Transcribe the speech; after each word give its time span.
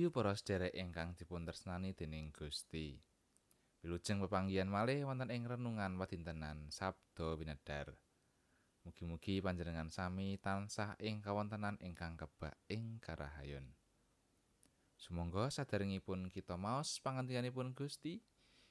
Rahayu 0.00 0.16
para 0.16 0.32
sedherek 0.32 0.72
ingkang 0.72 1.12
dipun 1.12 1.44
tresnani 1.44 1.92
dening 1.92 2.32
Gusti. 2.32 2.96
Wilujeng 3.84 4.24
pepanggihan 4.24 4.64
malih 4.64 5.04
wonten 5.04 5.28
ing 5.28 5.44
renungan 5.44 6.00
wadintenan 6.00 6.72
Sabda 6.72 7.36
Winedar. 7.36 8.00
Mugi-mugi 8.88 9.44
panjenengan 9.44 9.92
sami 9.92 10.40
tansah 10.40 10.96
ing 11.04 11.20
kawontenan 11.20 11.76
ingkang 11.84 12.16
kebak 12.16 12.56
ing 12.72 12.96
karahayon. 12.96 13.76
Sumangga 14.96 15.52
saderengipun 15.52 16.32
kita 16.32 16.56
maos 16.56 16.96
pangandikanipun 17.04 17.76
Gusti, 17.76 18.24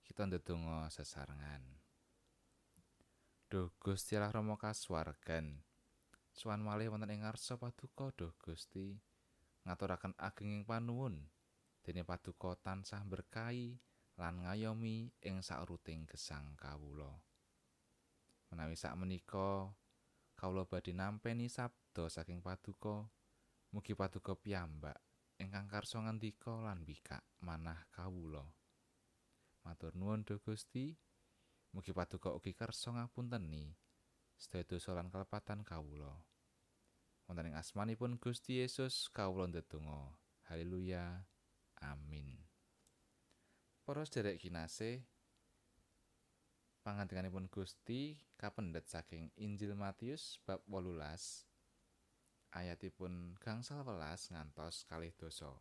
kita 0.00 0.24
ndedonga 0.24 0.88
sesarengan. 0.88 1.84
Duh 3.52 3.68
Gusti 3.76 4.16
Allah 4.16 4.32
Rama 4.32 4.56
kasuwargan. 4.56 5.60
Suwan 6.32 6.64
malih 6.64 6.88
wonten 6.88 7.12
ing 7.12 7.28
ngarsa 7.28 7.60
paduka 7.60 8.08
Duh 8.16 8.32
Gusti. 8.40 9.09
Ngaturaken 9.64 10.16
agenging 10.16 10.64
panuwun. 10.64 11.28
Dene 11.80 12.04
paduka 12.04 12.54
tansah 12.60 13.00
berkahi 13.08 13.80
lan 14.20 14.44
ngayomi 14.44 15.08
ing 15.24 15.40
sauruting 15.40 16.04
gesang 16.04 16.52
kawula. 16.60 17.08
Menawi 18.52 18.76
sak 18.76 18.92
menika 19.00 19.72
kawula 20.36 20.68
badhe 20.68 20.92
nampi 20.92 21.32
sabda 21.48 22.12
saking 22.12 22.44
paduka 22.44 23.08
mugi 23.72 23.96
paduka 23.96 24.36
piyambak 24.36 24.98
ingkang 25.40 25.70
karsa 25.72 26.04
ngandika 26.04 26.60
lan 26.60 26.84
bikak 26.84 27.24
manah 27.40 27.88
kawula. 27.96 28.44
Matur 29.64 29.96
nuwun 29.96 30.24
Duh 30.24 30.40
Gusti. 30.40 30.96
Mugi 31.70 31.94
paduka 31.94 32.34
ugi 32.34 32.50
kersa 32.50 32.90
ngapunteni 32.90 33.70
sedaya 34.40 34.64
dosa 34.64 34.96
lan 34.96 35.12
kelepatan 35.12 35.62
kawula 35.62 36.29
wonten 37.30 37.46
ing 37.46 37.54
asmanipun 37.54 38.18
Gusti 38.18 38.58
Yesus 38.58 39.06
kawula 39.14 39.46
ndedonga. 39.46 40.18
Haleluya. 40.50 41.22
Amin. 41.78 42.42
Para 43.86 44.02
sedherek 44.02 44.42
kinasih 44.42 45.06
pangandikanipun 46.82 47.46
Gusti 47.46 48.18
kapendhet 48.34 48.90
saking 48.90 49.30
Injil 49.38 49.78
Matius 49.78 50.42
bab 50.42 50.58
18 50.66 51.46
ayatipun 52.50 53.38
gangsal 53.38 53.86
welas 53.86 54.26
ngantos 54.34 54.82
kalih 54.90 55.14
dosa. 55.14 55.54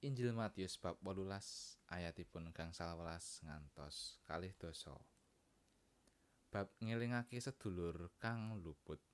Injil 0.00 0.32
Matius 0.32 0.80
bab 0.80 0.96
18 1.04 1.92
ayatipun 1.92 2.56
gangsal 2.56 2.96
welas 2.96 3.44
ngantos 3.44 4.16
kalih 4.24 4.56
dosa. 4.56 4.96
Bab 6.48 6.72
ngelingake 6.80 7.36
sedulur 7.36 8.08
kang 8.16 8.56
luput 8.56 9.11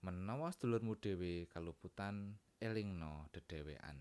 menawa 0.00 0.48
sedulurmu 0.48 0.96
dhewe 0.96 1.44
kaluputan 1.52 2.40
elingno 2.56 3.28
dedewean. 3.36 4.00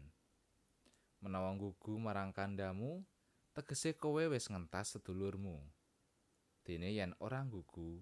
Menawa 1.19 1.51
gugu 1.59 1.99
marang 1.99 2.31
kandamu 2.31 3.03
tegese 3.51 3.99
kowe 3.99 4.23
wis 4.31 4.47
ngentas 4.47 4.95
sedulurmu. 4.95 5.59
Dene 6.63 6.95
yen 6.95 7.11
ora 7.19 7.43
gugu 7.43 7.99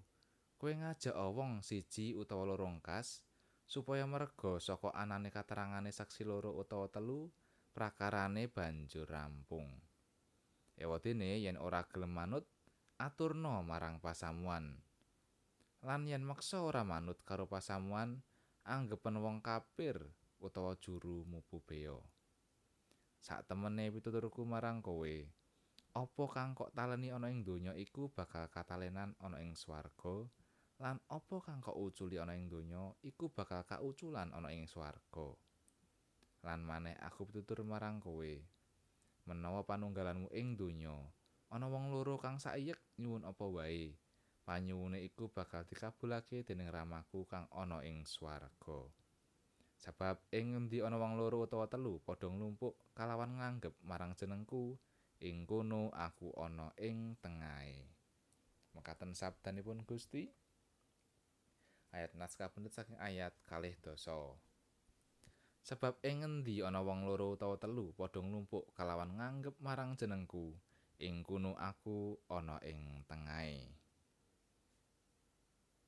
kowe 0.62 0.70
ngajak 0.70 1.18
wong 1.18 1.66
siji 1.66 2.14
utawa 2.14 2.46
loro 2.46 2.70
kas 2.86 3.26
supaya 3.66 4.06
merga 4.06 4.62
saka 4.62 4.94
anane 4.94 5.34
katerangane 5.34 5.90
saksi 5.90 6.22
loro 6.22 6.54
utawa 6.54 6.86
telu 6.94 7.34
prakarane 7.74 8.46
banjur 8.46 9.10
rampung. 9.10 9.74
Ewa 10.78 11.02
dene 11.02 11.42
yen 11.42 11.58
ora 11.58 11.82
gelem 11.90 12.14
manut 12.14 12.46
aturno 13.02 13.66
marang 13.66 13.98
pasamuan 13.98 14.86
lan 15.86 16.10
yen 16.10 16.26
meksa 16.26 16.66
ora 16.66 16.82
manut 16.82 17.22
karo 17.22 17.46
pasamuan 17.46 18.22
anggepen 18.66 19.22
wong 19.22 19.44
kafir 19.44 20.00
utawa 20.42 20.74
juru 20.78 21.28
mupu 21.30 21.62
beo 21.62 22.02
sak 23.22 23.46
temene 23.50 23.90
pituturku 23.94 24.46
marang 24.46 24.82
kowe 24.82 25.16
apa 25.98 26.24
kang 26.30 26.54
kok 26.54 26.78
taleni 26.78 27.10
ana 27.10 27.34
ing 27.34 27.42
donya 27.42 27.74
iku 27.74 28.14
bakal 28.14 28.46
katalenan 28.54 29.18
ana 29.18 29.42
ing 29.42 29.58
swarga? 29.58 30.30
Lan 30.78 31.02
apa 31.10 31.42
kang 31.42 31.58
kok 31.58 31.74
uculi 31.74 32.22
ana 32.22 32.38
ing 32.38 32.54
donya 32.54 32.94
iku 33.02 33.34
bakal 33.34 33.66
kauculan 33.66 34.30
ana 34.30 34.54
ing 34.54 34.70
swarga? 34.70 35.34
Lan 36.46 36.62
maneh 36.62 36.94
aku 37.02 37.26
pitutur 37.26 37.66
marang 37.66 37.98
kowe 37.98 38.30
menawa 39.26 39.66
panunggalanmu 39.66 40.30
ing 40.38 40.54
donya 40.54 40.94
ana 41.50 41.66
wong 41.66 41.90
loro 41.90 42.22
kang 42.22 42.38
saiyek 42.38 42.78
nyuwun 43.02 43.26
apa 43.26 43.46
wae 43.50 43.98
panyuwune 44.48 45.04
iku 45.04 45.28
bakal 45.28 45.68
dikabulake 45.68 46.48
dening 46.48 46.72
ramaku 46.72 47.28
kang 47.28 47.52
ana 47.52 47.84
ing 47.84 48.08
swarga. 48.08 48.88
Sebab 49.76 50.24
ing 50.32 50.56
endi 50.56 50.80
ana 50.80 50.96
wong 50.96 51.20
loro 51.20 51.44
utawa 51.44 51.68
telu 51.68 52.00
padha 52.00 52.32
nglumpuk 52.32 52.80
kalawan 52.96 53.36
nganggep 53.36 53.76
marang 53.84 54.16
jenengku, 54.16 54.80
ing 55.20 55.44
kono 55.44 55.92
aku 55.92 56.32
ana 56.40 56.72
ing 56.80 57.20
tengahe. 57.20 57.92
Mekaten 58.72 59.12
sabdanipun 59.12 59.84
Gusti. 59.84 60.32
Ayat 61.92 62.16
naskah 62.16 62.48
pendet 62.48 62.72
saking 62.72 62.96
ayat 63.04 63.36
kalih 63.52 63.76
dosa. 63.84 64.16
Sebab 65.68 66.00
ing 66.08 66.24
endi 66.24 66.64
ana 66.64 66.80
wong 66.80 67.04
loro 67.04 67.36
utawa 67.36 67.60
telu 67.60 67.92
padha 68.00 68.24
nglumpuk 68.24 68.72
kalawan 68.72 69.12
nganggep 69.20 69.60
marang 69.60 70.00
jenengku, 70.00 70.56
ing 71.04 71.20
kono 71.28 71.52
aku 71.60 72.16
ana 72.32 72.64
ing 72.64 73.04
tengahe. 73.12 73.87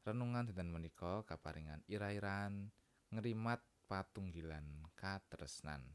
Renungan 0.10 0.50
dinten 0.50 0.74
menika 0.74 1.22
kaparingan 1.30 1.86
ira-iran 1.86 2.74
ngrimat 3.14 3.62
patunggilan 3.86 4.66
katresnan. 4.98 5.86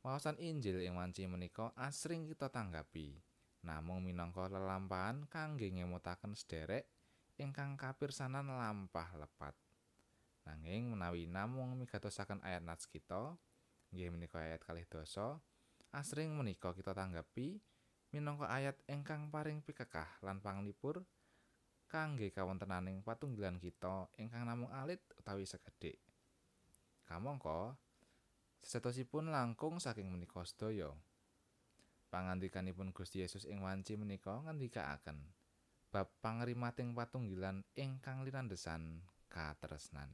Wawasan 0.00 0.40
Injil 0.40 0.80
ing 0.80 0.96
wanci 0.96 1.28
menika 1.28 1.76
asring 1.76 2.24
kita 2.24 2.48
tanggapi. 2.48 3.20
Namung 3.60 4.00
minangka 4.00 4.48
lelampahan 4.48 5.28
kangge 5.28 5.68
ngemutaken 5.68 6.32
sederek 6.32 6.88
ingkang 7.36 7.76
kapirsanan 7.76 8.48
lampah 8.48 9.12
lepat. 9.18 9.52
Nanging 10.48 10.96
menawi 10.96 11.28
namung 11.28 11.76
migatosaken 11.76 12.40
ayat 12.40 12.64
nats 12.64 12.88
kita 12.88 13.36
nggih 13.92 14.08
menika 14.12 14.40
ayat 14.40 14.60
kalih 14.64 14.84
dosa 14.88 15.40
asring 15.96 16.28
menika 16.36 16.76
kita 16.76 16.92
tanggapi 16.92 17.56
minangka 18.12 18.48
ayat 18.48 18.76
ingkang 18.88 19.32
paring 19.32 19.64
pikekah 19.64 20.20
lan 20.20 20.40
panglipur 20.44 21.04
kangge 21.88 22.28
kawontenaning 22.28 23.00
patunggilan 23.00 23.56
kita 23.56 24.12
ingkang 24.20 24.44
namung 24.44 24.68
alit 24.70 25.00
utawi 25.16 25.48
sekedhik. 25.48 25.96
Kamangka 27.08 27.74
sesetosipun 28.60 29.32
langkung 29.32 29.80
saking 29.80 30.12
menika 30.12 30.44
sedaya. 30.44 30.92
Pangandikanipun 32.12 32.92
Gusti 32.92 33.24
Yesus 33.24 33.48
ing 33.48 33.64
wanci 33.64 33.96
menika 33.96 34.40
ngendikaaken 34.44 35.16
bab 35.88 36.08
pangrimating 36.20 36.92
patunggilan 36.92 37.64
ingkang 37.72 38.24
linandesan 38.24 39.00
katresnan. 39.32 40.12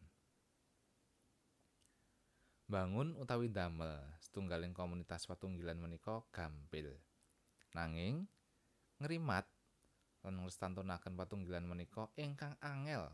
Bangun 2.71 3.19
utawi 3.19 3.51
damel 3.51 3.99
setunggaling 4.23 4.71
komunitas 4.71 5.27
patunggilan 5.27 5.79
menika 5.79 6.23
gampil. 6.31 6.95
Nanging 7.75 8.31
ngrimat 9.03 9.45
lan 10.25 10.41
nglestantunaken 10.41 11.15
patunggilan 11.15 11.69
menika 11.69 12.09
ingkang 12.17 12.57
angel. 12.65 13.13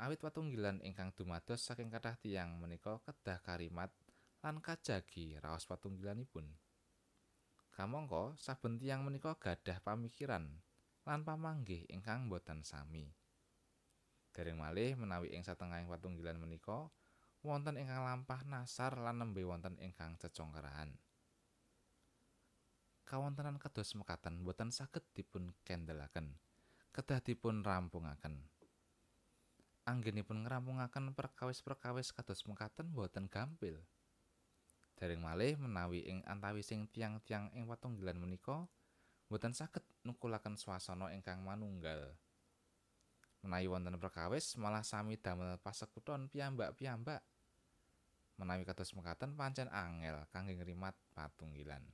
Awit 0.00 0.20
patunggilan 0.20 0.80
ingkang 0.80 1.12
dumados 1.12 1.60
saking 1.60 1.92
kathah 1.92 2.16
tiyang 2.16 2.56
menika 2.56 2.96
kedah 3.04 3.40
karimat 3.44 3.92
lan 4.40 4.64
kajagi 4.64 5.36
raos 5.44 5.68
patunggilanipun. 5.68 6.48
Kamangka 7.76 8.32
saben 8.40 8.80
tiyang 8.80 9.04
menika 9.04 9.36
gadah 9.36 9.84
pamikiran 9.84 10.48
lan 11.04 11.20
pamanggih 11.22 11.84
ingkang 11.92 12.32
boten 12.32 12.64
sami. 12.64 13.12
Dereng 14.32 14.60
malih 14.60 14.96
menawi 14.96 15.32
ing 15.36 15.44
satengahing 15.44 15.88
patunggilan 15.88 16.40
menika 16.40 16.88
wonten 17.44 17.76
ingkang 17.76 18.04
lampah 18.04 18.44
nasar 18.48 18.96
lan 18.96 19.20
nembe 19.20 19.44
wonten 19.44 19.76
ingkang 19.80 20.16
cecongkerahan. 20.20 20.92
Kawontenan 23.06 23.62
kados 23.62 23.94
mekaten 23.94 24.42
boten 24.42 24.74
saged 24.74 25.06
dipun 25.14 25.54
kendelaken 25.62 26.34
kedah 26.90 27.20
dipun 27.20 27.60
rampungaken. 27.60 28.40
Anggenipun 29.84 30.42
ngrampungaken 30.42 31.12
perkawis-perkawis 31.12 32.10
kados 32.10 32.42
mekaten 32.48 32.90
boten 32.90 33.30
gampil. 33.30 33.78
Dereng 34.96 35.20
malih 35.20 35.54
menawi 35.60 36.08
ing 36.08 36.24
antawising 36.24 36.88
tiang-tiang 36.90 37.52
ing 37.52 37.68
watunggilan 37.68 38.16
menika 38.16 38.64
boten 39.28 39.52
saged 39.52 39.84
nukulaken 40.08 40.56
swasana 40.56 41.12
ingkang 41.12 41.44
manunggal. 41.44 42.16
Menawi 43.44 43.68
wonten 43.68 44.00
perkawis 44.00 44.56
malah 44.56 44.82
sami 44.82 45.20
damel 45.20 45.60
pasekuton 45.60 46.32
piyambak-piyambak. 46.32 47.20
Menawi 48.40 48.64
kados 48.64 48.96
mekaten 48.96 49.36
pancen 49.36 49.68
angel 49.68 50.24
kangge 50.32 50.56
ngrimat 50.56 50.96
patunggilan 51.12 51.84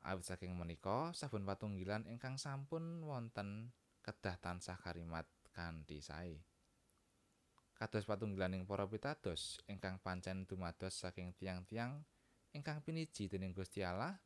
Awit 0.00 0.24
saking 0.24 0.56
menika 0.56 1.12
saben 1.12 1.44
patunggilan 1.44 2.08
ingkang 2.08 2.40
sampun 2.40 3.04
wonten 3.04 3.76
kedah 4.00 4.40
tansah 4.40 4.80
karimat 4.80 5.28
kanthi 5.52 6.00
sae. 6.00 6.40
kados 7.80 8.04
patunggilaning 8.04 8.68
para 8.68 8.84
pitados 8.84 9.56
ingkang 9.64 9.96
pancen 10.04 10.44
dumados 10.44 10.92
saking 11.00 11.32
tiang-tiang 11.32 12.04
ingkang 12.52 12.84
piniji 12.84 13.24
dening 13.24 13.56
Gusti 13.56 13.80
Allah 13.80 14.20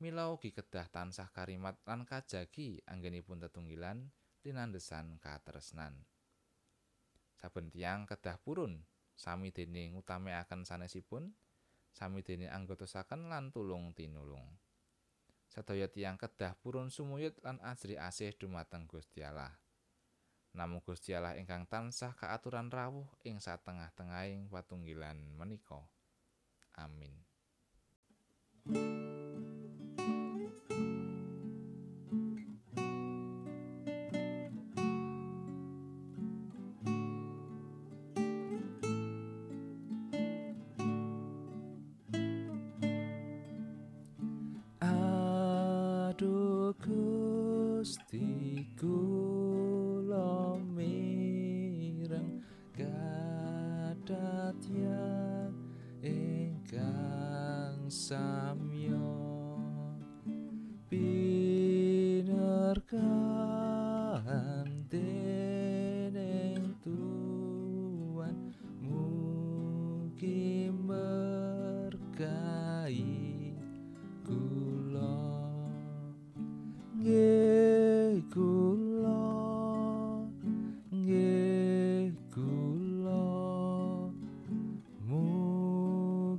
mila 0.00 0.32
ugi 0.32 0.56
kedah 0.56 0.88
tansah 0.88 1.28
karimat 1.28 1.76
lan 1.84 2.08
kajagi 2.08 2.80
anggenipun 2.88 3.40
tetunggilan 3.40 4.08
linandesan 4.44 5.20
katresnan 5.20 6.08
saben 7.36 7.68
tiang 7.68 8.08
kedah 8.08 8.40
purun 8.40 8.80
sami 9.12 9.52
dene 9.52 9.92
ngutamekaken 9.92 10.64
sanesipun 10.64 11.36
sami 11.92 12.24
dene 12.24 12.48
anggotosaken 12.48 13.28
lan 13.28 13.52
tulung 13.52 13.92
tinulung 13.92 14.56
sadaya 15.50 15.86
tiang 15.90 16.18
kedah 16.20 16.54
purun 16.58 16.90
sumuyut 16.90 17.38
lan 17.42 17.58
asri 17.62 17.94
asih 17.96 18.34
dumateng 18.34 18.84
Gusti 18.84 19.22
Allah 19.22 19.54
Namung 20.56 20.80
Gusti 20.80 21.12
Allah 21.12 21.36
ingkang 21.36 21.68
tansah 21.68 22.16
kaaturan 22.16 22.72
rawuh 22.72 23.04
ing 23.28 23.36
satengah-tengahing 23.36 24.48
patunggilan 24.48 25.20
menika. 25.36 25.84
Amin. 26.80 27.12
Gusti 47.86 48.66
kula 48.74 50.58
mireng 50.74 52.42
gadatya 52.74 53.94
ingkang 56.02 57.86
samya. 57.86 59.06
Binerkan 60.90 62.26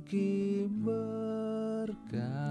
mugi 0.08 0.64
berkahi 0.80 2.47